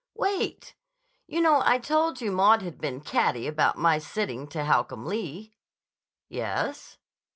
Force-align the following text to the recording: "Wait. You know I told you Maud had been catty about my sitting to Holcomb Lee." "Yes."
"Wait. 0.15 0.73
You 1.27 1.41
know 1.41 1.61
I 1.63 1.77
told 1.77 2.21
you 2.21 2.31
Maud 2.31 2.63
had 2.63 2.81
been 2.81 3.01
catty 3.01 3.45
about 3.45 3.77
my 3.77 3.99
sitting 3.99 4.47
to 4.47 4.65
Holcomb 4.65 5.05
Lee." 5.05 5.53
"Yes." 6.27 6.97